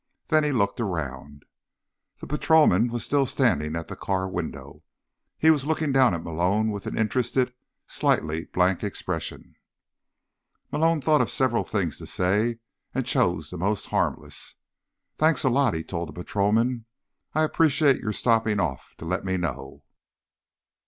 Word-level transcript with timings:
Then 0.29 0.43
he 0.43 0.51
looked 0.51 0.81
around. 0.81 1.45
The 2.21 2.25
patrolman 2.25 2.87
was 2.87 3.03
still 3.05 3.27
standing 3.27 3.75
at 3.75 3.87
the 3.87 3.95
car 3.95 4.27
window. 4.27 4.81
He 5.37 5.51
was 5.51 5.67
looking 5.67 5.91
down 5.91 6.15
at 6.15 6.23
Malone 6.23 6.71
with 6.71 6.87
an 6.87 6.97
interested, 6.97 7.53
slightly 7.85 8.45
blank 8.45 8.83
expression. 8.83 9.57
Malone 10.71 11.01
thought 11.01 11.21
of 11.21 11.29
several 11.29 11.63
things 11.63 11.99
to 11.99 12.07
say, 12.07 12.57
and 12.95 13.05
chose 13.05 13.51
the 13.51 13.59
most 13.59 13.89
harmless. 13.89 14.55
"Thanks 15.17 15.43
a 15.43 15.49
lot," 15.49 15.75
he 15.75 15.83
told 15.83 16.09
the 16.09 16.13
patrolman. 16.13 16.85
"I 17.35 17.43
appreciate 17.43 18.01
your 18.01 18.11
stopping 18.11 18.59
off 18.59 18.95
to 18.97 19.05
let 19.05 19.23
me 19.23 19.37
know." 19.37 19.83